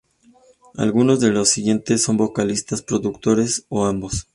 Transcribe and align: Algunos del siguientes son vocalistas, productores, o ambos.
Algunos 0.77 1.19
del 1.19 1.45
siguientes 1.45 2.01
son 2.01 2.17
vocalistas, 2.17 2.81
productores, 2.81 3.67
o 3.69 3.85
ambos. 3.85 4.27